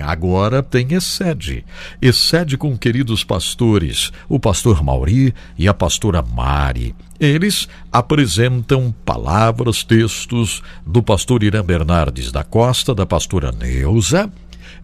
Agora 0.00 0.62
tem 0.62 0.92
Excede. 0.92 1.64
Excede 2.00 2.56
com 2.56 2.76
queridos 2.76 3.24
pastores, 3.24 4.12
o 4.28 4.38
pastor 4.38 4.82
Mauri 4.82 5.34
e 5.58 5.68
a 5.68 5.74
pastora 5.74 6.22
Mari. 6.22 6.94
Eles 7.18 7.68
apresentam 7.92 8.94
palavras, 9.04 9.84
textos 9.84 10.62
do 10.86 11.02
pastor 11.02 11.42
Irã 11.42 11.64
Bernardes 11.64 12.32
da 12.32 12.42
Costa, 12.42 12.94
da 12.94 13.04
pastora 13.04 13.52
Neuza 13.52 14.30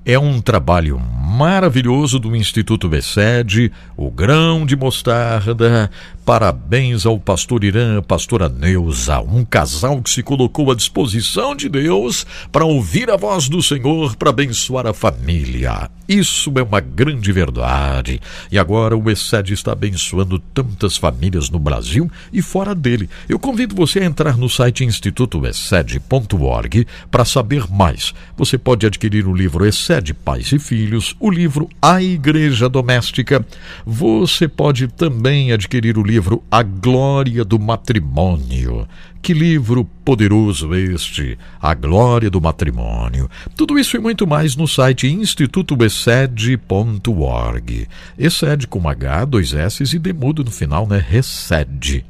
é 0.04 0.18
um 0.18 0.40
trabalho 0.40 0.98
maravilhoso 0.98 2.18
do 2.18 2.36
Instituto 2.36 2.88
Becede, 2.88 3.72
o 3.96 4.10
grão 4.10 4.64
de 4.64 4.76
mostarda. 4.76 5.90
Parabéns 6.24 7.06
ao 7.06 7.20
pastor 7.20 7.62
Irã, 7.62 8.02
pastora 8.02 8.48
Neuza, 8.48 9.20
um 9.20 9.44
casal 9.44 10.02
que 10.02 10.10
se 10.10 10.22
colocou 10.22 10.72
à 10.72 10.74
disposição 10.74 11.54
de 11.54 11.68
Deus 11.68 12.26
para 12.50 12.64
ouvir 12.64 13.10
a 13.10 13.16
voz 13.16 13.48
do 13.48 13.62
Senhor 13.62 14.16
para 14.16 14.30
abençoar 14.30 14.86
a 14.86 14.94
família. 14.94 15.88
Isso 16.08 16.52
é 16.56 16.62
uma 16.62 16.80
grande 16.80 17.32
verdade. 17.32 18.20
E 18.50 18.58
agora 18.58 18.96
o 18.96 19.10
Excede 19.10 19.54
está 19.54 19.72
abençoando 19.72 20.38
tantas 20.38 20.96
famílias 20.96 21.50
no 21.50 21.58
Brasil 21.58 22.10
e 22.32 22.40
fora 22.40 22.74
dele. 22.74 23.10
Eu 23.28 23.38
convido 23.38 23.74
você 23.74 24.00
a 24.00 24.04
entrar 24.04 24.36
no 24.36 24.48
site 24.48 24.84
institutoexcede.org 24.84 26.86
para 27.10 27.24
saber 27.24 27.70
mais. 27.70 28.14
Você 28.36 28.56
pode 28.56 28.86
adquirir 28.86 29.26
o 29.26 29.34
livro 29.34 29.66
Excede 29.76 30.14
Pais 30.14 30.50
e 30.52 30.58
Filhos, 30.58 31.14
o 31.20 31.30
livro 31.30 31.68
A 31.82 32.02
Igreja 32.02 32.66
Doméstica. 32.66 33.44
Você 33.84 34.48
pode 34.48 34.88
também 34.88 35.52
adquirir 35.52 35.98
o 35.98 36.02
livro 36.02 36.42
A 36.50 36.62
Glória 36.62 37.44
do 37.44 37.58
Matrimônio. 37.58 38.88
Que 39.20 39.34
livro 39.34 39.84
poderoso 40.02 40.74
este, 40.74 41.38
A 41.60 41.74
Glória 41.74 42.30
do 42.30 42.40
Matrimônio. 42.40 43.28
Tudo 43.54 43.78
isso 43.78 43.98
e 43.98 44.00
muito 44.00 44.26
mais 44.26 44.56
no 44.56 44.66
site 44.66 45.08
institutoexcede.org. 45.08 47.86
Excede 48.18 48.66
com 48.66 48.88
H, 48.88 49.26
dois 49.26 49.52
S 49.52 49.84
e 49.94 49.98
demudo 49.98 50.42
no 50.42 50.50
final, 50.50 50.86
né? 50.86 51.04
Recede. 51.06 52.02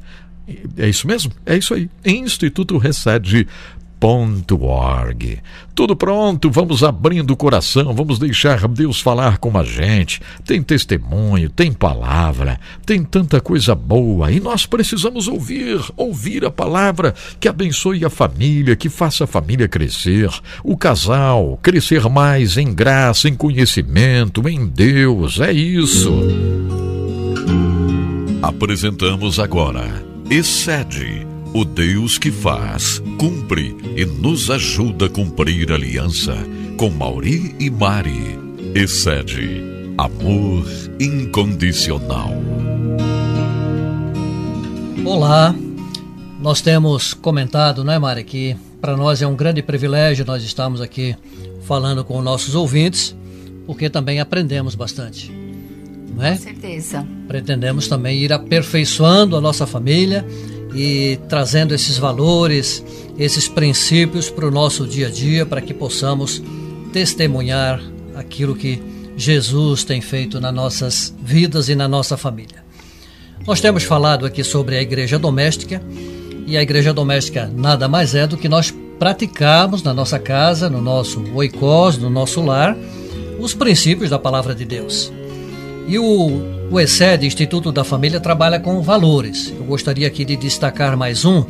É 0.77 0.87
isso 0.87 1.05
mesmo? 1.05 1.33
É 1.45 1.57
isso 1.57 1.73
aí. 1.73 1.89
Instituto 2.05 2.77
Recede 2.77 3.45
org. 4.01 5.39
Tudo 5.75 5.95
pronto, 5.95 6.49
vamos 6.49 6.83
abrindo 6.83 7.31
o 7.31 7.37
coração, 7.37 7.93
vamos 7.93 8.19
deixar 8.19 8.67
Deus 8.67 8.99
falar 8.99 9.37
com 9.37 9.57
a 9.57 9.63
gente. 9.63 10.21
Tem 10.45 10.61
testemunho, 10.61 11.49
tem 11.49 11.71
palavra, 11.71 12.59
tem 12.85 13.03
tanta 13.03 13.39
coisa 13.39 13.75
boa 13.75 14.31
e 14.31 14.39
nós 14.39 14.65
precisamos 14.65 15.27
ouvir, 15.27 15.79
ouvir 15.95 16.45
a 16.45 16.51
palavra 16.51 17.13
que 17.39 17.47
abençoe 17.47 18.05
a 18.05 18.09
família, 18.09 18.75
que 18.75 18.89
faça 18.89 19.25
a 19.25 19.27
família 19.27 19.67
crescer, 19.67 20.29
o 20.63 20.77
casal 20.77 21.59
crescer 21.61 22.07
mais 22.09 22.57
em 22.57 22.73
graça, 22.73 23.27
em 23.27 23.35
conhecimento, 23.35 24.47
em 24.47 24.65
Deus. 24.65 25.39
É 25.39 25.51
isso. 25.51 26.13
Apresentamos 28.41 29.39
agora 29.39 30.07
Excede 30.29 31.26
o 31.57 31.65
Deus 31.65 32.19
que 32.19 32.31
faz, 32.31 33.01
cumpre 33.17 33.75
e 33.95 34.05
nos 34.05 34.51
ajuda 34.51 35.07
a 35.07 35.09
cumprir 35.09 35.71
a 35.71 35.73
aliança 35.73 36.35
com 36.77 36.87
Mauri 36.87 37.55
e 37.59 37.67
Mari. 37.67 38.37
Excede 38.75 39.63
amor 39.97 40.67
incondicional. 40.99 42.29
Olá, 45.03 45.55
nós 46.39 46.61
temos 46.61 47.15
comentado, 47.15 47.83
não 47.83 47.91
é, 47.91 47.97
Mari, 47.97 48.23
que 48.23 48.55
para 48.79 48.95
nós 48.95 49.23
é 49.23 49.25
um 49.25 49.35
grande 49.35 49.63
privilégio 49.63 50.23
nós 50.27 50.43
estamos 50.43 50.79
aqui 50.79 51.15
falando 51.63 52.05
com 52.05 52.21
nossos 52.21 52.53
ouvintes, 52.53 53.15
porque 53.65 53.89
também 53.89 54.19
aprendemos 54.19 54.75
bastante. 54.75 55.31
Não 56.15 56.23
é? 56.23 56.33
Com 56.33 56.43
certeza. 56.43 57.07
Pretendemos 57.27 57.87
também 57.87 58.19
ir 58.19 58.31
aperfeiçoando 58.31 59.35
a 59.35 59.41
nossa 59.41 59.65
família 59.65 60.23
e 60.73 61.19
trazendo 61.27 61.73
esses 61.73 61.97
valores, 61.97 62.83
esses 63.17 63.47
princípios 63.47 64.29
para 64.29 64.47
o 64.47 64.51
nosso 64.51 64.85
dia 64.85 65.07
a 65.07 65.09
dia, 65.09 65.45
para 65.45 65.61
que 65.61 65.73
possamos 65.73 66.41
testemunhar 66.91 67.81
aquilo 68.15 68.55
que 68.55 68.81
Jesus 69.15 69.83
tem 69.83 70.01
feito 70.01 70.39
nas 70.39 70.53
nossas 70.53 71.15
vidas 71.23 71.69
e 71.69 71.75
na 71.75 71.87
nossa 71.87 72.17
família. 72.17 72.63
Nós 73.45 73.61
temos 73.61 73.83
falado 73.83 74.25
aqui 74.25 74.43
sobre 74.43 74.77
a 74.77 74.81
igreja 74.81 75.17
doméstica, 75.17 75.81
e 76.45 76.57
a 76.57 76.61
igreja 76.61 76.93
doméstica 76.93 77.51
nada 77.53 77.87
mais 77.87 78.15
é 78.15 78.25
do 78.25 78.37
que 78.37 78.47
nós 78.47 78.73
praticarmos 78.97 79.83
na 79.83 79.93
nossa 79.93 80.17
casa, 80.17 80.69
no 80.69 80.81
nosso 80.81 81.23
oikos, 81.33 81.97
no 81.97 82.09
nosso 82.09 82.41
lar, 82.41 82.75
os 83.39 83.53
princípios 83.53 84.09
da 84.09 84.17
palavra 84.17 84.55
de 84.55 84.65
Deus. 84.65 85.11
E 85.87 85.99
o 85.99 86.56
o 86.69 86.79
ESED, 86.79 87.25
Instituto 87.25 87.71
da 87.71 87.83
Família, 87.83 88.19
trabalha 88.19 88.59
com 88.59 88.81
valores. 88.81 89.49
Eu 89.49 89.63
gostaria 89.63 90.07
aqui 90.07 90.25
de 90.25 90.35
destacar 90.35 90.97
mais 90.97 91.23
um 91.23 91.43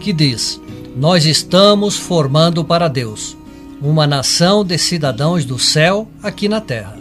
que 0.00 0.12
diz: 0.12 0.60
Nós 0.96 1.24
estamos 1.24 1.96
formando 1.96 2.64
para 2.64 2.88
Deus 2.88 3.36
uma 3.80 4.06
nação 4.06 4.64
de 4.64 4.76
cidadãos 4.76 5.44
do 5.44 5.58
céu 5.58 6.08
aqui 6.22 6.48
na 6.48 6.60
terra. 6.60 6.98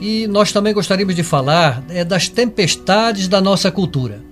E 0.00 0.26
nós 0.28 0.52
também 0.52 0.72
gostaríamos 0.72 1.14
de 1.14 1.22
falar 1.22 1.84
é, 1.90 2.04
das 2.04 2.28
tempestades 2.28 3.28
da 3.28 3.40
nossa 3.40 3.70
cultura, 3.70 4.22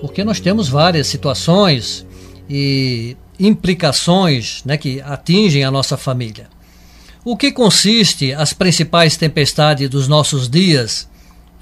porque 0.00 0.22
nós 0.22 0.40
temos 0.40 0.68
várias 0.68 1.06
situações 1.06 2.06
e 2.48 3.16
implicações 3.38 4.62
né, 4.64 4.76
que 4.76 5.00
atingem 5.00 5.64
a 5.64 5.70
nossa 5.70 5.96
família. 5.96 6.48
O 7.24 7.36
que 7.36 7.50
consiste 7.50 8.32
as 8.32 8.52
principais 8.52 9.16
tempestades 9.16 9.88
dos 9.88 10.06
nossos 10.06 10.48
dias 10.48 11.09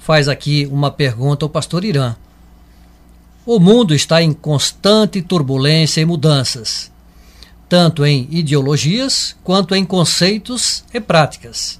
faz 0.09 0.27
aqui 0.27 0.67
uma 0.71 0.89
pergunta 0.89 1.45
ao 1.45 1.49
pastor 1.49 1.85
Irã. 1.85 2.15
O 3.45 3.59
mundo 3.59 3.93
está 3.93 4.23
em 4.23 4.33
constante 4.33 5.21
turbulência 5.21 6.01
e 6.01 6.05
mudanças, 6.05 6.91
tanto 7.69 8.03
em 8.03 8.27
ideologias 8.31 9.35
quanto 9.43 9.75
em 9.75 9.85
conceitos 9.85 10.83
e 10.91 10.99
práticas. 10.99 11.79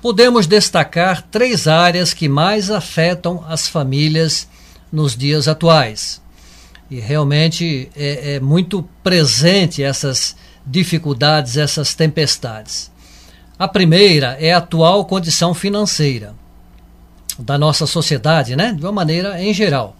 Podemos 0.00 0.46
destacar 0.46 1.22
três 1.22 1.66
áreas 1.66 2.14
que 2.14 2.28
mais 2.28 2.70
afetam 2.70 3.44
as 3.48 3.66
famílias 3.66 4.46
nos 4.92 5.16
dias 5.16 5.48
atuais. 5.48 6.22
E 6.88 7.00
realmente 7.00 7.90
é, 7.96 8.34
é 8.34 8.40
muito 8.40 8.88
presente 9.02 9.82
essas 9.82 10.36
dificuldades, 10.64 11.56
essas 11.56 11.96
tempestades. 11.96 12.92
A 13.58 13.66
primeira 13.66 14.36
é 14.38 14.52
a 14.52 14.58
atual 14.58 15.04
condição 15.04 15.52
financeira 15.52 16.45
da 17.38 17.58
nossa 17.58 17.86
sociedade, 17.86 18.56
né? 18.56 18.72
De 18.72 18.82
uma 18.82 18.92
maneira 18.92 19.40
em 19.42 19.52
geral. 19.52 19.96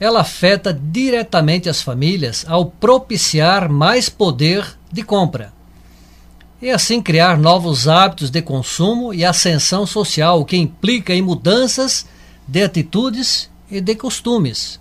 Ela 0.00 0.20
afeta 0.20 0.72
diretamente 0.72 1.68
as 1.68 1.82
famílias 1.82 2.44
ao 2.48 2.66
propiciar 2.66 3.68
mais 3.68 4.08
poder 4.08 4.64
de 4.92 5.02
compra. 5.02 5.52
E 6.60 6.70
assim 6.70 7.00
criar 7.00 7.38
novos 7.38 7.86
hábitos 7.88 8.30
de 8.30 8.42
consumo 8.42 9.14
e 9.14 9.24
ascensão 9.24 9.86
social, 9.86 10.40
o 10.40 10.44
que 10.44 10.56
implica 10.56 11.14
em 11.14 11.22
mudanças 11.22 12.06
de 12.46 12.62
atitudes 12.62 13.48
e 13.70 13.80
de 13.80 13.94
costumes. 13.94 14.80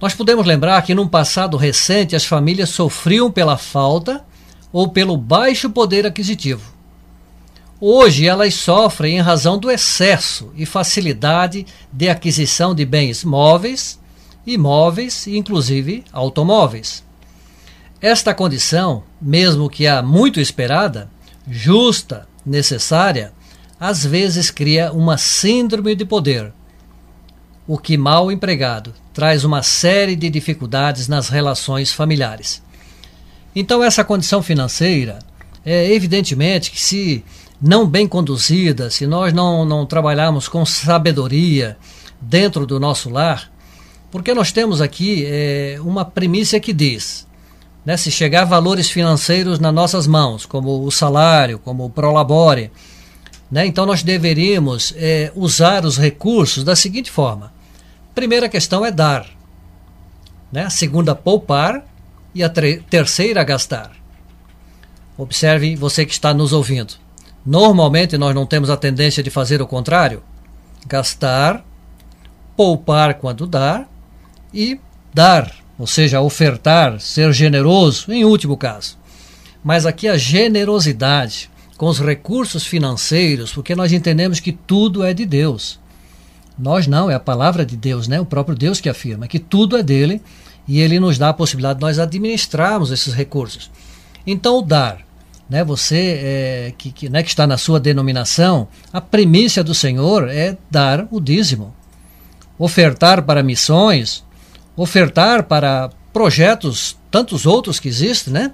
Nós 0.00 0.14
podemos 0.14 0.44
lembrar 0.44 0.82
que 0.82 0.94
num 0.94 1.06
passado 1.06 1.56
recente 1.56 2.16
as 2.16 2.24
famílias 2.24 2.70
sofriam 2.70 3.30
pela 3.30 3.56
falta 3.56 4.24
ou 4.72 4.88
pelo 4.88 5.16
baixo 5.16 5.70
poder 5.70 6.04
aquisitivo. 6.04 6.72
Hoje 7.84 8.28
elas 8.28 8.54
sofrem 8.54 9.16
em 9.16 9.20
razão 9.20 9.58
do 9.58 9.68
excesso 9.68 10.52
e 10.54 10.64
facilidade 10.64 11.66
de 11.92 12.08
aquisição 12.08 12.76
de 12.76 12.84
bens 12.84 13.24
móveis, 13.24 13.98
imóveis 14.46 15.26
e 15.26 15.36
inclusive 15.36 16.04
automóveis. 16.12 17.02
Esta 18.00 18.32
condição, 18.32 19.02
mesmo 19.20 19.68
que 19.68 19.88
a 19.88 20.00
muito 20.00 20.38
esperada, 20.38 21.10
justa, 21.50 22.28
necessária, 22.46 23.32
às 23.80 24.06
vezes 24.06 24.48
cria 24.48 24.92
uma 24.92 25.18
síndrome 25.18 25.96
de 25.96 26.04
poder, 26.04 26.52
o 27.66 27.76
que 27.76 27.96
mal 27.96 28.30
empregado 28.30 28.94
traz 29.12 29.42
uma 29.42 29.64
série 29.64 30.14
de 30.14 30.30
dificuldades 30.30 31.08
nas 31.08 31.28
relações 31.28 31.92
familiares. 31.92 32.62
Então 33.56 33.82
essa 33.82 34.04
condição 34.04 34.40
financeira 34.40 35.18
é 35.64 35.92
evidentemente 35.92 36.70
que 36.70 36.80
se 36.80 37.24
não 37.62 37.86
bem 37.86 38.08
conduzida, 38.08 38.90
se 38.90 39.06
nós 39.06 39.32
não, 39.32 39.64
não 39.64 39.86
trabalharmos 39.86 40.48
com 40.48 40.66
sabedoria 40.66 41.76
dentro 42.20 42.66
do 42.66 42.80
nosso 42.80 43.08
lar, 43.08 43.52
porque 44.10 44.34
nós 44.34 44.50
temos 44.50 44.80
aqui 44.80 45.24
é, 45.24 45.78
uma 45.80 46.04
primícia 46.04 46.58
que 46.58 46.72
diz: 46.72 47.24
né, 47.86 47.96
se 47.96 48.10
chegar 48.10 48.44
valores 48.44 48.90
financeiros 48.90 49.60
nas 49.60 49.72
nossas 49.72 50.08
mãos, 50.08 50.44
como 50.44 50.84
o 50.84 50.90
salário, 50.90 51.58
como 51.60 51.84
o 51.84 51.90
prolabore, 51.90 52.72
né, 53.48 53.64
então 53.64 53.86
nós 53.86 54.02
deveríamos 54.02 54.92
é, 54.96 55.30
usar 55.36 55.84
os 55.84 55.96
recursos 55.96 56.64
da 56.64 56.74
seguinte 56.74 57.12
forma: 57.12 57.52
primeira 58.12 58.48
questão 58.48 58.84
é 58.84 58.90
dar, 58.90 59.26
né, 60.50 60.64
a 60.64 60.70
segunda, 60.70 61.14
poupar 61.14 61.86
e 62.34 62.42
a 62.42 62.50
terceira, 62.50 63.44
gastar. 63.44 63.92
Observe 65.16 65.76
você 65.76 66.04
que 66.04 66.12
está 66.12 66.34
nos 66.34 66.52
ouvindo. 66.52 67.01
Normalmente 67.44 68.16
nós 68.16 68.34
não 68.34 68.46
temos 68.46 68.70
a 68.70 68.76
tendência 68.76 69.22
de 69.22 69.30
fazer 69.30 69.60
o 69.60 69.66
contrário: 69.66 70.22
gastar, 70.86 71.64
poupar 72.56 73.14
quando 73.14 73.46
dar 73.46 73.88
e 74.54 74.78
dar, 75.12 75.52
ou 75.78 75.86
seja, 75.86 76.20
ofertar, 76.20 77.00
ser 77.00 77.32
generoso, 77.32 78.12
em 78.12 78.24
último 78.24 78.56
caso. 78.56 78.96
Mas 79.64 79.86
aqui 79.86 80.08
a 80.08 80.16
generosidade 80.16 81.50
com 81.76 81.86
os 81.86 82.00
recursos 82.00 82.64
financeiros, 82.64 83.52
porque 83.52 83.74
nós 83.74 83.92
entendemos 83.92 84.38
que 84.38 84.52
tudo 84.52 85.02
é 85.02 85.12
de 85.12 85.26
Deus. 85.26 85.80
Nós 86.58 86.86
não, 86.86 87.10
é 87.10 87.14
a 87.14 87.20
palavra 87.20 87.64
de 87.66 87.76
Deus, 87.76 88.06
né? 88.06 88.20
O 88.20 88.26
próprio 88.26 88.54
Deus 88.54 88.80
que 88.80 88.88
afirma 88.88 89.26
que 89.26 89.38
tudo 89.38 89.76
é 89.76 89.82
dele 89.82 90.22
e 90.68 90.78
ele 90.80 91.00
nos 91.00 91.18
dá 91.18 91.30
a 91.30 91.34
possibilidade 91.34 91.78
de 91.78 91.84
nós 91.84 91.98
administrarmos 91.98 92.90
esses 92.90 93.14
recursos. 93.14 93.70
Então, 94.26 94.58
o 94.58 94.62
dar, 94.62 94.98
né? 95.52 95.62
Você 95.62 96.18
é, 96.24 96.74
que, 96.78 96.90
que, 96.90 97.10
né, 97.10 97.22
que 97.22 97.28
está 97.28 97.46
na 97.46 97.58
sua 97.58 97.78
denominação, 97.78 98.66
a 98.90 99.02
primícia 99.02 99.62
do 99.62 99.74
Senhor 99.74 100.30
é 100.30 100.56
dar 100.70 101.06
o 101.10 101.20
dízimo, 101.20 101.74
ofertar 102.58 103.22
para 103.22 103.42
missões, 103.42 104.24
ofertar 104.74 105.42
para 105.42 105.90
projetos, 106.10 106.96
tantos 107.10 107.44
outros 107.44 107.78
que 107.78 107.86
existem, 107.86 108.32
né? 108.32 108.52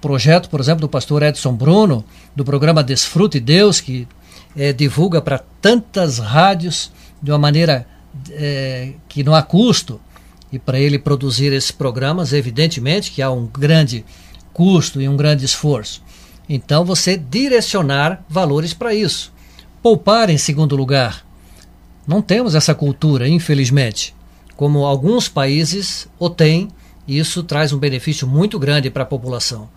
Projeto, 0.00 0.48
por 0.48 0.60
exemplo, 0.60 0.82
do 0.82 0.88
pastor 0.88 1.24
Edson 1.24 1.52
Bruno, 1.52 2.04
do 2.36 2.44
programa 2.44 2.84
Desfrute 2.84 3.40
Deus, 3.40 3.80
que 3.80 4.06
é, 4.56 4.72
divulga 4.72 5.20
para 5.20 5.40
tantas 5.60 6.20
rádios 6.20 6.92
de 7.20 7.32
uma 7.32 7.38
maneira 7.38 7.88
é, 8.30 8.92
que 9.08 9.24
não 9.24 9.34
há 9.34 9.42
custo. 9.42 10.00
E 10.52 10.60
para 10.60 10.78
ele 10.78 10.96
produzir 10.96 11.52
esses 11.52 11.72
programas, 11.72 12.32
evidentemente 12.32 13.10
que 13.10 13.20
há 13.20 13.32
um 13.32 13.46
grande 13.46 14.04
custo 14.52 15.02
e 15.02 15.08
um 15.08 15.16
grande 15.16 15.44
esforço. 15.44 16.05
Então 16.48 16.84
você 16.84 17.16
direcionar 17.16 18.24
valores 18.28 18.72
para 18.72 18.94
isso. 18.94 19.32
Poupar 19.82 20.30
em 20.30 20.38
segundo 20.38 20.76
lugar. 20.76 21.24
Não 22.06 22.22
temos 22.22 22.54
essa 22.54 22.74
cultura, 22.74 23.28
infelizmente. 23.28 24.14
Como 24.56 24.86
alguns 24.86 25.28
países 25.28 26.08
o 26.18 26.30
têm, 26.30 26.68
isso 27.06 27.42
traz 27.42 27.72
um 27.72 27.78
benefício 27.78 28.26
muito 28.26 28.58
grande 28.58 28.90
para 28.90 29.02
a 29.02 29.06
população. 29.06 29.68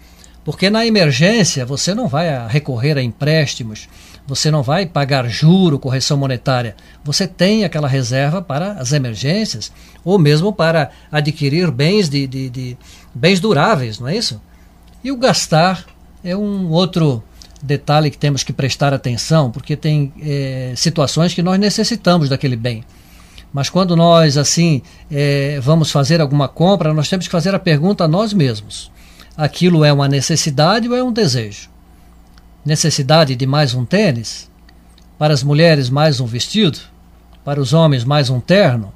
Porque 0.45 0.69
na 0.69 0.85
emergência 0.85 1.65
você 1.65 1.93
não 1.93 2.07
vai 2.07 2.47
recorrer 2.47 2.97
a 2.97 3.03
empréstimos, 3.03 3.89
você 4.25 4.49
não 4.49 4.63
vai 4.63 4.85
pagar 4.85 5.27
juro, 5.27 5.79
correção 5.79 6.17
monetária. 6.17 6.75
Você 7.03 7.27
tem 7.27 7.65
aquela 7.65 7.87
reserva 7.87 8.41
para 8.41 8.73
as 8.73 8.93
emergências 8.93 9.71
ou 10.03 10.17
mesmo 10.17 10.53
para 10.53 10.91
adquirir 11.11 11.69
bens 11.71 12.07
de, 12.07 12.25
de, 12.25 12.49
de 12.49 12.77
bens 13.13 13.39
duráveis, 13.39 13.99
não 13.99 14.07
é 14.07 14.15
isso? 14.15 14.41
E 15.03 15.11
o 15.11 15.17
gastar 15.17 15.85
é 16.23 16.35
um 16.35 16.69
outro 16.69 17.23
detalhe 17.61 18.09
que 18.09 18.17
temos 18.17 18.43
que 18.43 18.53
prestar 18.53 18.93
atenção, 18.93 19.51
porque 19.51 19.75
tem 19.75 20.13
é, 20.21 20.73
situações 20.75 21.33
que 21.33 21.41
nós 21.41 21.59
necessitamos 21.59 22.29
daquele 22.29 22.55
bem. 22.55 22.83
Mas 23.51 23.69
quando 23.69 23.95
nós 23.95 24.37
assim 24.37 24.81
é, 25.11 25.59
vamos 25.61 25.91
fazer 25.91 26.21
alguma 26.21 26.47
compra, 26.47 26.93
nós 26.93 27.09
temos 27.09 27.25
que 27.25 27.31
fazer 27.31 27.53
a 27.55 27.59
pergunta 27.59 28.03
a 28.03 28.07
nós 28.07 28.33
mesmos: 28.33 28.91
aquilo 29.35 29.83
é 29.83 29.91
uma 29.91 30.07
necessidade 30.07 30.87
ou 30.87 30.95
é 30.95 31.03
um 31.03 31.11
desejo? 31.11 31.69
necessidade 32.65 33.35
de 33.35 33.45
mais 33.45 33.73
um 33.73 33.85
tênis, 33.85 34.49
para 35.17 35.33
as 35.33 35.43
mulheres 35.43 35.89
mais 35.89 36.19
um 36.19 36.25
vestido, 36.25 36.79
para 37.43 37.59
os 37.59 37.73
homens 37.73 38.03
mais 38.03 38.29
um 38.29 38.39
terno, 38.39 38.93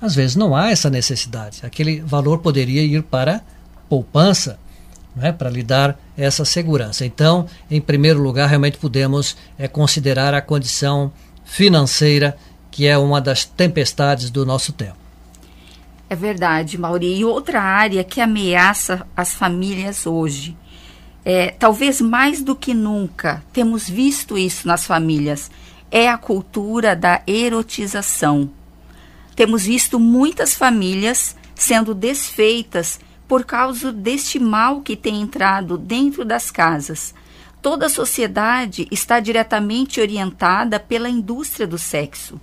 às 0.00 0.14
vezes 0.14 0.34
não 0.34 0.56
há 0.56 0.70
essa 0.70 0.90
necessidade. 0.90 1.60
Aquele 1.62 2.00
valor 2.00 2.38
poderia 2.38 2.82
ir 2.82 3.02
para 3.02 3.42
poupança, 3.88 4.58
não 5.14 5.26
é? 5.26 5.32
para 5.32 5.50
lhe 5.50 5.62
dar 5.62 5.98
essa 6.16 6.44
segurança. 6.44 7.04
Então, 7.04 7.46
em 7.70 7.80
primeiro 7.80 8.20
lugar, 8.20 8.48
realmente 8.48 8.78
podemos 8.78 9.36
é, 9.58 9.68
considerar 9.68 10.34
a 10.34 10.42
condição 10.42 11.12
financeira, 11.44 12.36
que 12.70 12.86
é 12.86 12.96
uma 12.96 13.20
das 13.20 13.44
tempestades 13.44 14.30
do 14.30 14.46
nosso 14.46 14.72
tempo. 14.72 14.96
É 16.08 16.14
verdade, 16.16 16.76
Mauri. 16.76 17.18
E 17.18 17.24
outra 17.24 17.62
área 17.62 18.04
que 18.04 18.20
ameaça 18.20 19.06
as 19.16 19.34
famílias 19.34 20.06
hoje 20.06 20.56
é, 21.24 21.50
talvez 21.50 22.00
mais 22.00 22.42
do 22.42 22.54
que 22.56 22.74
nunca 22.74 23.42
temos 23.52 23.88
visto 23.88 24.36
isso 24.36 24.66
nas 24.66 24.84
famílias, 24.84 25.50
é 25.90 26.08
a 26.08 26.18
cultura 26.18 26.96
da 26.96 27.22
erotização. 27.26 28.50
Temos 29.36 29.64
visto 29.64 30.00
muitas 30.00 30.54
famílias 30.54 31.36
sendo 31.54 31.94
desfeitas 31.94 32.98
por 33.32 33.46
causa 33.46 33.90
deste 33.90 34.38
mal 34.38 34.82
que 34.82 34.94
tem 34.94 35.22
entrado 35.22 35.78
dentro 35.78 36.22
das 36.22 36.50
casas. 36.50 37.14
Toda 37.62 37.86
a 37.86 37.88
sociedade 37.88 38.86
está 38.90 39.20
diretamente 39.20 40.02
orientada 40.02 40.78
pela 40.78 41.08
indústria 41.08 41.66
do 41.66 41.78
sexo, 41.78 42.38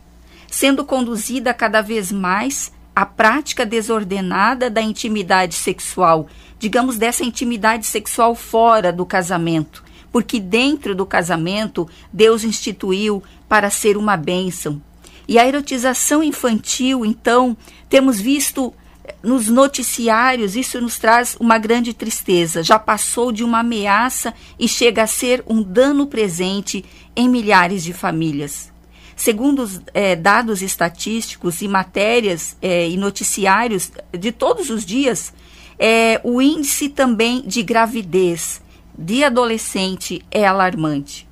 sendo 0.49 0.83
conduzida 0.83 1.53
cada 1.53 1.83
vez 1.83 2.11
mais 2.11 2.71
à 2.95 3.05
prática 3.05 3.67
desordenada 3.67 4.67
da 4.67 4.81
intimidade 4.81 5.53
sexual 5.53 6.27
digamos, 6.57 6.97
dessa 6.97 7.23
intimidade 7.23 7.85
sexual 7.85 8.33
fora 8.33 8.91
do 8.91 9.05
casamento. 9.05 9.83
Porque 10.11 10.39
dentro 10.39 10.95
do 10.95 11.05
casamento, 11.05 11.87
Deus 12.11 12.43
instituiu 12.43 13.21
para 13.47 13.69
ser 13.69 13.95
uma 13.95 14.17
bênção. 14.17 14.81
E 15.27 15.37
a 15.37 15.47
erotização 15.47 16.23
infantil, 16.23 17.05
então, 17.05 17.55
temos 17.87 18.19
visto 18.19 18.73
nos 19.23 19.47
noticiários, 19.47 20.55
isso 20.55 20.79
nos 20.81 20.97
traz 20.97 21.35
uma 21.39 21.57
grande 21.57 21.93
tristeza. 21.93 22.63
Já 22.63 22.79
passou 22.79 23.31
de 23.31 23.43
uma 23.43 23.59
ameaça 23.59 24.33
e 24.57 24.67
chega 24.67 25.03
a 25.03 25.07
ser 25.07 25.43
um 25.47 25.61
dano 25.61 26.07
presente 26.07 26.83
em 27.15 27.29
milhares 27.29 27.83
de 27.83 27.93
famílias. 27.93 28.71
Segundo 29.15 29.63
os 29.63 29.81
é, 29.93 30.15
dados 30.15 30.61
estatísticos 30.61 31.61
e 31.61 31.67
matérias 31.67 32.55
é, 32.61 32.89
e 32.89 32.95
noticiários 32.95 33.91
de 34.17 34.31
todos 34.31 34.69
os 34.69 34.85
dias, 34.85 35.33
é, 35.77 36.19
o 36.23 36.41
índice 36.41 36.89
também 36.89 37.43
de 37.45 37.61
gravidez 37.61 38.61
de 38.97 39.23
adolescente 39.23 40.21
é 40.31 40.45
alarmante. 40.45 41.28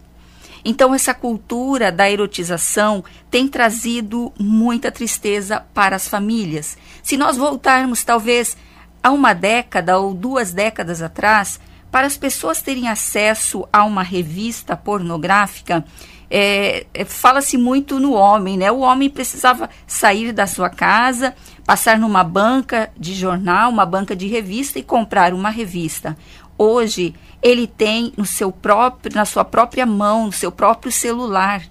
Então, 0.69 0.93
essa 0.93 1.13
cultura 1.13 1.93
da 1.93 2.11
erotização 2.11 3.01
tem 3.31 3.47
trazido 3.47 4.33
muita 4.37 4.91
tristeza 4.91 5.65
para 5.73 5.95
as 5.95 6.09
famílias. 6.09 6.77
Se 7.01 7.15
nós 7.15 7.37
voltarmos, 7.37 8.03
talvez, 8.03 8.57
a 9.01 9.09
uma 9.11 9.31
década 9.31 9.97
ou 9.97 10.13
duas 10.13 10.51
décadas 10.51 11.01
atrás, 11.01 11.57
para 11.89 12.05
as 12.05 12.17
pessoas 12.17 12.61
terem 12.61 12.89
acesso 12.89 13.65
a 13.71 13.85
uma 13.85 14.03
revista 14.03 14.75
pornográfica, 14.75 15.85
é, 16.29 16.85
é, 16.93 17.05
fala-se 17.05 17.57
muito 17.57 17.99
no 17.99 18.13
homem, 18.13 18.57
né? 18.57 18.71
O 18.71 18.79
homem 18.79 19.09
precisava 19.09 19.69
sair 19.85 20.31
da 20.31 20.45
sua 20.45 20.69
casa, 20.69 21.33
passar 21.65 21.97
numa 21.97 22.23
banca 22.23 22.91
de 22.97 23.13
jornal, 23.13 23.69
uma 23.69 23.85
banca 23.85 24.15
de 24.15 24.27
revista 24.27 24.77
e 24.79 24.83
comprar 24.83 25.33
uma 25.33 25.49
revista. 25.49 26.17
Hoje 26.57 27.13
ele 27.41 27.67
tem 27.67 28.11
no 28.17 28.25
seu 28.25 28.51
próprio, 28.51 29.13
na 29.15 29.25
sua 29.25 29.45
própria 29.45 29.85
mão, 29.85 30.25
no 30.25 30.31
seu 30.31 30.51
próprio 30.51 30.91
celular. 30.91 31.63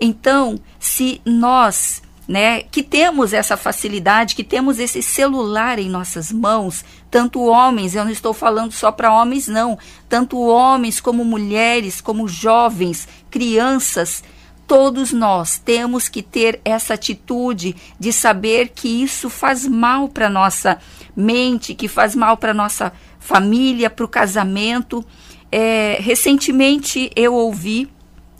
Então, 0.00 0.58
se 0.78 1.20
nós 1.24 2.02
né, 2.26 2.62
que 2.62 2.82
temos 2.82 3.32
essa 3.32 3.56
facilidade, 3.56 4.34
que 4.34 4.44
temos 4.44 4.78
esse 4.78 5.02
celular 5.02 5.78
em 5.78 5.90
nossas 5.90 6.32
mãos, 6.32 6.84
tanto 7.10 7.44
homens, 7.44 7.94
eu 7.94 8.04
não 8.04 8.10
estou 8.10 8.32
falando 8.32 8.72
só 8.72 8.90
para 8.90 9.12
homens, 9.12 9.46
não, 9.46 9.78
tanto 10.08 10.40
homens 10.40 11.00
como 11.00 11.24
mulheres, 11.24 12.00
como 12.00 12.26
jovens, 12.26 13.06
crianças, 13.30 14.24
todos 14.66 15.12
nós 15.12 15.58
temos 15.58 16.08
que 16.08 16.22
ter 16.22 16.60
essa 16.64 16.94
atitude 16.94 17.76
de 17.98 18.12
saber 18.12 18.70
que 18.74 19.02
isso 19.02 19.28
faz 19.28 19.66
mal 19.66 20.08
para 20.08 20.30
nossa 20.30 20.78
mente, 21.14 21.74
que 21.74 21.88
faz 21.88 22.14
mal 22.14 22.36
para 22.36 22.54
nossa 22.54 22.92
família, 23.18 23.90
para 23.90 24.04
o 24.04 24.08
casamento. 24.08 25.04
É, 25.52 25.98
recentemente 26.00 27.10
eu 27.14 27.34
ouvi 27.34 27.88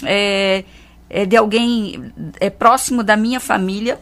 é, 0.03 0.65
é, 1.15 1.25
de 1.25 1.37
alguém 1.37 2.13
é, 2.41 2.51
próximo 2.51 3.05
da 3.05 3.17
minha 3.17 3.39
família, 3.39 4.01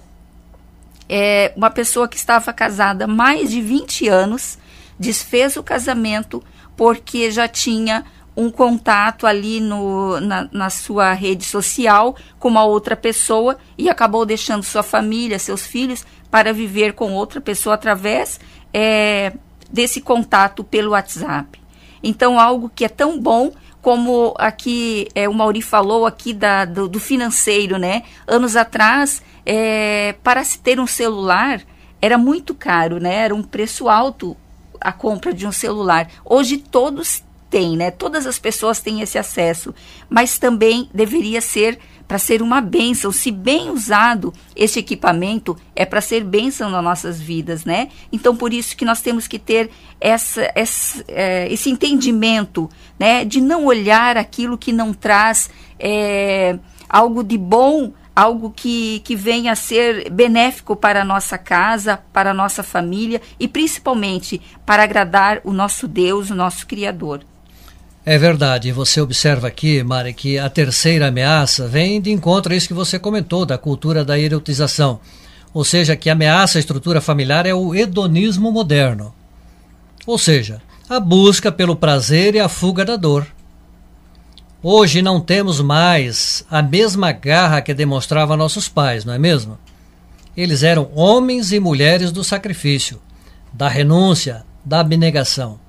é, 1.07 1.53
uma 1.55 1.69
pessoa 1.69 2.09
que 2.09 2.17
estava 2.17 2.55
casada 2.55 3.05
há 3.05 3.07
mais 3.07 3.51
de 3.51 3.61
20 3.61 4.09
anos, 4.09 4.57
desfez 4.99 5.59
o 5.59 5.63
casamento 5.63 6.43
porque 6.75 7.31
já 7.31 7.47
tinha 7.47 8.03
um 8.35 8.51
contato 8.51 9.27
ali 9.27 9.61
no, 9.61 10.19
na, 10.21 10.49
na, 10.51 10.71
sua 10.71 11.13
rede 11.13 11.45
social 11.45 12.17
com 12.39 12.49
uma 12.49 12.65
outra 12.65 12.97
pessoa 12.97 13.59
e 13.77 13.91
acabou 13.91 14.25
deixando 14.25 14.63
sua 14.63 14.83
família, 14.83 15.39
seus 15.39 15.67
filhos, 15.67 16.07
para 16.31 16.51
viver 16.51 16.95
com 16.95 17.13
outra 17.13 17.43
pessoa 17.43 17.75
através 17.75 18.41
é, 18.73 19.35
desse 19.71 20.01
contato 20.01 20.65
pelo 20.65 20.93
WhatsApp. 20.93 21.61
Então, 22.03 22.41
algo 22.41 22.73
que 22.75 22.87
é 22.87 22.89
tão 22.89 23.21
bom 23.21 23.53
como 23.83 24.33
aqui 24.39 25.09
é, 25.13 25.29
o 25.29 25.35
Mauri 25.35 25.61
falou 25.61 26.07
aqui 26.07 26.33
da, 26.33 26.65
do, 26.65 26.89
do 26.89 27.01
financeiro, 27.01 27.77
né? 27.79 28.05
Anos 28.27 28.55
atrás, 28.55 29.21
é, 29.45 30.15
para 30.23 30.43
se 30.45 30.61
ter 30.61 30.79
um 30.79 30.87
celular 30.87 31.61
era 32.01 32.17
muito 32.17 32.55
caro, 32.55 32.99
né? 32.99 33.17
Era 33.17 33.35
um 33.35 33.43
preço 33.43 33.89
alto 33.89 34.37
a 34.81 34.93
compra 34.93 35.35
de 35.35 35.47
um 35.47 35.53
celular. 35.53 36.09
Hoje 36.25 36.59
todos 36.59 37.25
tem, 37.51 37.77
né? 37.77 37.91
Todas 37.91 38.25
as 38.25 38.39
pessoas 38.39 38.81
têm 38.81 39.01
esse 39.01 39.19
acesso, 39.19 39.75
mas 40.09 40.39
também 40.39 40.89
deveria 40.95 41.41
ser 41.41 41.79
para 42.07 42.19
ser 42.19 42.43
uma 42.43 42.61
bênção. 42.61 43.11
Se 43.13 43.31
bem 43.31 43.71
usado, 43.71 44.33
esse 44.55 44.79
equipamento 44.79 45.57
é 45.75 45.85
para 45.85 46.01
ser 46.01 46.25
bênção 46.25 46.71
nas 46.71 46.83
nossas 46.83 47.21
vidas, 47.21 47.65
né? 47.65 47.89
Então, 48.13 48.37
por 48.37 48.53
isso 48.53 48.77
que 48.77 48.85
nós 48.85 49.01
temos 49.01 49.27
que 49.27 49.39
ter 49.39 49.71
essa, 50.01 50.51
essa 50.55 51.05
é, 51.09 51.53
esse 51.53 51.71
entendimento, 51.71 52.69
né? 52.99 53.25
De 53.25 53.41
não 53.41 53.65
olhar 53.65 54.17
aquilo 54.17 54.59
que 54.59 54.73
não 54.73 54.93
traz 54.93 55.51
é, 55.79 56.59
algo 56.89 57.23
de 57.23 57.39
bom 57.39 57.93
algo 58.15 58.53
que, 58.55 59.01
que 59.01 59.17
venha 59.17 59.53
a 59.53 59.57
ser 59.57 60.11
benéfico 60.11 60.77
para 60.77 61.01
a 61.01 61.05
nossa 61.05 61.39
casa, 61.39 61.99
para 62.13 62.31
a 62.31 62.35
nossa 62.35 62.63
família 62.63 63.21
e 63.41 63.49
principalmente 63.49 64.41
para 64.67 64.83
agradar 64.83 65.41
o 65.45 65.53
nosso 65.53 65.89
Deus, 65.89 66.31
o 66.31 66.35
nosso 66.35 66.67
Criador. 66.67 67.25
É 68.05 68.19
verdade, 68.19 68.73
você 68.73 69.01
observa 69.01 69.47
aqui, 69.47 69.81
Mari, 69.81 70.13
que 70.13 70.37
a 70.37 70.51
terceira 70.51 71.07
ameaça 71.07 71.69
vem 71.69 72.01
de 72.01 72.11
encontro 72.11 72.53
a 72.53 72.57
isso 72.57 72.67
que 72.67 72.75
você 72.75 72.99
comentou, 72.99 73.47
da 73.47 73.57
cultura 73.57 74.05
da 74.05 74.19
erotização. 74.19 74.99
Ou 75.55 75.65
seja, 75.65 75.95
que 75.95 76.11
ameaça 76.11 76.59
à 76.59 76.61
estrutura 76.61 77.01
familiar 77.01 77.47
é 77.47 77.55
o 77.55 77.73
hedonismo 77.73 78.51
moderno. 78.51 79.15
Ou 80.05 80.19
seja, 80.19 80.61
a 80.89 80.99
busca 80.99 81.53
pelo 81.53 81.77
prazer 81.77 82.35
e 82.35 82.41
a 82.41 82.49
fuga 82.49 82.85
da 82.85 82.97
dor. 82.97 83.25
Hoje 84.61 85.01
não 85.01 85.21
temos 85.21 85.61
mais 85.61 86.45
a 86.51 86.61
mesma 86.61 87.13
garra 87.13 87.63
que 87.63 87.73
demonstrava 87.73 88.37
nossos 88.37 88.69
pais, 88.69 89.05
não 89.05 89.15
é 89.15 89.19
mesmo? 89.19 89.57
Eles 90.37 90.65
eram 90.65 90.91
homens 90.93 91.53
e 91.53 91.61
mulheres 91.61 92.11
do 92.11 92.25
sacrifício, 92.25 93.01
da 93.53 93.69
renúncia, 93.69 94.45
da 94.65 94.81
abnegação. 94.81 95.62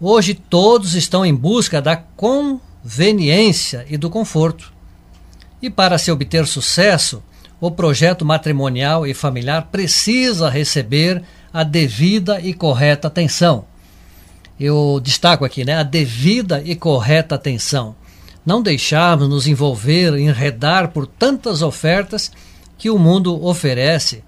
Hoje 0.00 0.34
todos 0.34 0.94
estão 0.94 1.24
em 1.24 1.34
busca 1.34 1.80
da 1.82 1.96
conveniência 1.96 3.84
e 3.88 3.96
do 3.96 4.08
conforto. 4.08 4.72
E 5.60 5.68
para 5.68 5.98
se 5.98 6.10
obter 6.10 6.46
sucesso, 6.46 7.22
o 7.60 7.70
projeto 7.70 8.24
matrimonial 8.24 9.06
e 9.06 9.12
familiar 9.12 9.68
precisa 9.70 10.48
receber 10.48 11.22
a 11.52 11.62
devida 11.62 12.40
e 12.40 12.54
correta 12.54 13.08
atenção. 13.08 13.66
Eu 14.58 15.00
destaco 15.02 15.44
aqui, 15.44 15.64
né, 15.64 15.74
a 15.74 15.82
devida 15.82 16.62
e 16.64 16.74
correta 16.74 17.34
atenção 17.34 17.94
não 18.44 18.62
deixarmos 18.62 19.28
nos 19.28 19.46
envolver, 19.46 20.18
enredar 20.18 20.90
por 20.90 21.06
tantas 21.06 21.62
ofertas 21.62 22.32
que 22.78 22.90
o 22.90 22.98
mundo 22.98 23.44
oferece. 23.44 24.24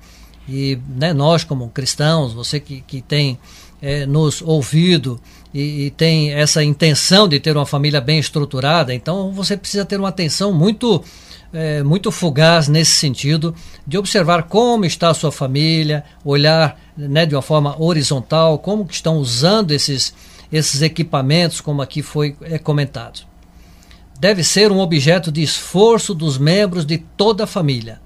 E 0.49 0.79
né, 0.88 1.12
nós, 1.12 1.45
como 1.45 1.69
cristãos, 1.69 2.33
você 2.33 2.61
que, 2.61 2.83
que 2.83 3.00
tem 3.00 3.38
é, 3.81 4.05
nos 4.07 4.43
ouvido 4.43 5.21
e, 5.53 5.87
e, 5.87 5.91
tem 5.91 6.33
essa 6.33 6.63
intenção 6.65 7.29
de 7.29 7.39
ter 7.39 7.57
uma 7.57 7.67
família 7.67 8.01
bem 8.01 8.19
estruturada, 8.19 8.95
então 8.95 9.33
você 9.33 9.57
precisa 9.57 9.85
ter 9.85 9.99
uma 9.99 10.09
atenção 10.09 10.53
muito, 10.53 11.03
é, 11.53 11.83
muito 11.83 12.11
fugaz 12.11 12.69
nesse 12.69 12.93
sentido, 12.93 13.55
de 13.87 13.99
observar 13.99 14.45
como 14.45 14.85
está 14.85 15.11
a 15.11 15.15
sua 15.15 15.31
família, 15.31 16.05
olhar 16.25 16.81
né, 16.97 17.27
de 17.27 17.35
uma 17.35 17.43
forma 17.43 17.81
horizontal, 17.81 18.59
como 18.59 18.87
que 18.87 18.95
estão 18.95 19.19
usando 19.19 19.73
esses, 19.73 20.15
esses 20.51 20.81
equipamentos, 20.83 21.61
como 21.61 21.83
aqui 21.83 22.03
foi 22.03 22.37
é, 22.43 22.59
comentado 22.59 23.33
deve 24.23 24.45
ser 24.45 24.71
um 24.71 24.79
objeto 24.79 25.33
de 25.33 25.43
esforço 25.43 26.15
dos 26.15 26.39
membros 26.39 26.87
de 26.87 26.97
toda 26.97 27.43
a 27.43 27.47
família 27.47 28.01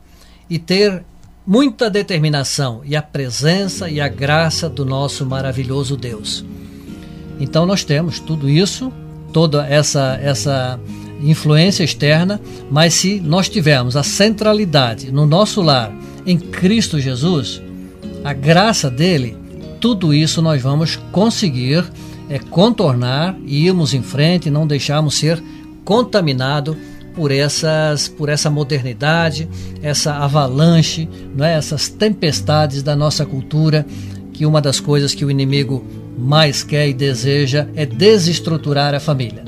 e 0.48 0.58
ter 0.58 1.04
muita 1.46 1.90
determinação 1.90 2.80
e 2.86 2.96
a 2.96 3.02
presença 3.02 3.90
e 3.90 4.00
a 4.00 4.08
graça 4.08 4.66
do 4.66 4.82
nosso 4.82 5.26
maravilhoso 5.26 5.94
Deus. 5.94 6.42
Então 7.38 7.66
nós 7.66 7.84
temos 7.84 8.18
tudo 8.20 8.48
isso, 8.48 8.92
toda 9.32 9.66
essa 9.66 10.18
essa 10.22 10.80
influência 11.22 11.82
externa, 11.84 12.40
mas 12.70 12.94
se 12.94 13.20
nós 13.20 13.48
tivermos 13.48 13.96
a 13.96 14.02
centralidade 14.02 15.10
no 15.10 15.26
nosso 15.26 15.62
lar 15.62 15.92
em 16.26 16.38
Cristo 16.38 17.00
Jesus, 17.00 17.62
a 18.22 18.32
graça 18.32 18.90
dele, 18.90 19.36
tudo 19.80 20.12
isso 20.12 20.42
nós 20.42 20.60
vamos 20.60 20.96
conseguir 21.12 21.84
é 22.28 22.38
contornar 22.38 23.36
e 23.46 23.66
irmos 23.66 23.94
em 23.94 24.02
frente, 24.02 24.50
não 24.50 24.66
deixarmos 24.66 25.14
ser 25.14 25.42
contaminado 25.84 26.76
por 27.14 27.30
essas 27.30 28.08
por 28.08 28.28
essa 28.28 28.50
modernidade, 28.50 29.48
essa 29.82 30.14
avalanche, 30.14 31.08
não 31.34 31.44
é? 31.44 31.54
essas 31.54 31.88
tempestades 31.88 32.82
da 32.82 32.96
nossa 32.96 33.24
cultura, 33.24 33.86
que 34.32 34.44
uma 34.44 34.60
das 34.60 34.80
coisas 34.80 35.14
que 35.14 35.24
o 35.24 35.30
inimigo 35.30 35.84
mais 36.16 36.62
quer 36.62 36.88
e 36.88 36.94
deseja 36.94 37.66
é 37.74 37.84
desestruturar 37.84 38.94
a 38.94 39.00
família. 39.00 39.44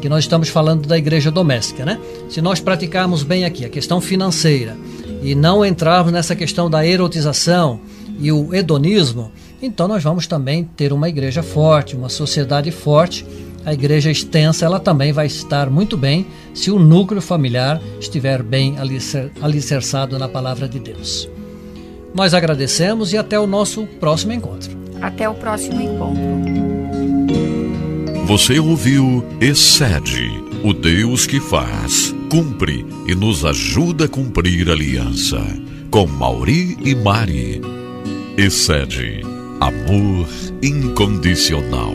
Que 0.00 0.08
nós 0.08 0.24
estamos 0.24 0.48
falando 0.48 0.86
da 0.86 0.96
igreja 0.96 1.30
doméstica, 1.30 1.84
né? 1.84 1.98
Se 2.28 2.40
nós 2.40 2.60
praticarmos 2.60 3.22
bem 3.22 3.44
aqui 3.44 3.64
a 3.64 3.68
questão 3.68 4.00
financeira 4.00 4.76
e 5.22 5.34
não 5.34 5.64
entrarmos 5.64 6.12
nessa 6.12 6.36
questão 6.36 6.70
da 6.70 6.86
erotização 6.86 7.80
e 8.18 8.30
o 8.30 8.54
hedonismo, 8.54 9.32
então 9.60 9.88
nós 9.88 10.02
vamos 10.02 10.26
também 10.26 10.64
ter 10.76 10.92
uma 10.92 11.08
igreja 11.08 11.42
forte, 11.42 11.96
uma 11.96 12.08
sociedade 12.08 12.70
forte 12.70 13.24
a 13.66 13.72
igreja 13.72 14.12
extensa 14.12 14.64
ela 14.64 14.78
também 14.78 15.12
vai 15.12 15.26
estar 15.26 15.68
muito 15.68 15.96
bem 15.96 16.24
se 16.54 16.70
o 16.70 16.78
núcleo 16.78 17.20
familiar 17.20 17.82
estiver 17.98 18.40
bem 18.40 18.78
alicer, 18.78 19.32
alicerçado 19.42 20.16
na 20.20 20.28
palavra 20.28 20.68
de 20.68 20.78
Deus. 20.78 21.28
Nós 22.14 22.32
agradecemos 22.32 23.12
e 23.12 23.18
até 23.18 23.40
o 23.40 23.46
nosso 23.46 23.84
próximo 23.98 24.32
encontro. 24.32 24.85
Até 25.00 25.28
o 25.28 25.34
próximo 25.34 25.80
encontro. 25.80 26.22
Você 28.26 28.58
ouviu 28.58 29.24
Excede, 29.40 30.28
o 30.64 30.72
Deus 30.72 31.26
que 31.26 31.38
faz, 31.38 32.14
cumpre 32.28 32.84
e 33.06 33.14
nos 33.14 33.44
ajuda 33.44 34.06
a 34.06 34.08
cumprir 34.08 34.68
a 34.68 34.72
aliança. 34.72 35.40
Com 35.90 36.06
Mauri 36.06 36.76
e 36.84 36.94
Mari. 36.94 37.60
Excede, 38.36 39.22
amor 39.60 40.26
incondicional. 40.62 41.94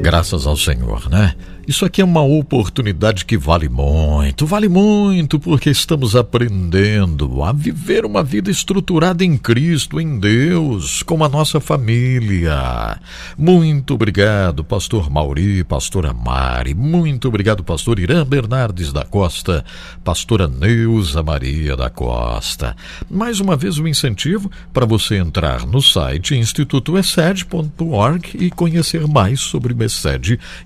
Graças 0.00 0.46
ao 0.46 0.56
Senhor, 0.56 1.10
né? 1.10 1.34
Isso 1.68 1.84
aqui 1.84 2.00
é 2.00 2.04
uma 2.04 2.22
oportunidade 2.22 3.26
que 3.26 3.36
vale 3.36 3.68
muito, 3.68 4.46
vale 4.46 4.70
muito, 4.70 5.38
porque 5.38 5.68
estamos 5.68 6.16
aprendendo 6.16 7.44
a 7.44 7.52
viver 7.52 8.06
uma 8.06 8.22
vida 8.22 8.50
estruturada 8.50 9.22
em 9.22 9.36
Cristo, 9.36 10.00
em 10.00 10.18
Deus, 10.18 11.02
com 11.02 11.22
a 11.22 11.28
nossa 11.28 11.60
família. 11.60 12.98
Muito 13.36 13.92
obrigado, 13.92 14.64
Pastor 14.64 15.10
Mauri, 15.10 15.62
Pastora 15.62 16.14
Mari, 16.14 16.72
muito 16.72 17.28
obrigado, 17.28 17.62
Pastor 17.62 17.98
Irã 17.98 18.24
Bernardes 18.24 18.90
da 18.90 19.04
Costa, 19.04 19.62
Pastora 20.02 20.48
Neuza 20.48 21.22
Maria 21.22 21.76
da 21.76 21.90
Costa. 21.90 22.74
Mais 23.10 23.40
uma 23.40 23.56
vez 23.56 23.76
o 23.76 23.82
um 23.82 23.86
incentivo 23.86 24.50
para 24.72 24.86
você 24.86 25.16
entrar 25.16 25.66
no 25.66 25.82
site 25.82 26.34
institutoessed.org 26.34 28.38
e 28.40 28.50
conhecer 28.50 29.06
mais 29.06 29.40
sobre 29.40 29.74
o 29.74 29.76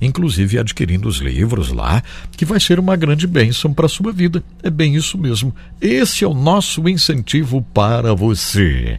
inclusive 0.01 0.61
adquirir 0.61 0.92
adquirindo 0.93 1.09
os 1.09 1.17
livros 1.19 1.71
lá, 1.71 2.03
que 2.37 2.45
vai 2.45 2.61
ser 2.61 2.79
uma 2.79 2.97
grande 2.97 3.27
bênção 3.27 3.73
para 3.73 3.87
a 3.87 3.89
sua 3.89 4.13
vida. 4.13 4.43
É 4.63 4.71
bem 4.71 4.95
isso 4.95 5.17
mesmo. 5.17 5.55
Esse 5.81 6.25
é 6.25 6.29
o 6.29 6.35
nosso 6.35 6.89
incentivo 6.89 7.63
para 7.75 8.15
você. 8.15 8.99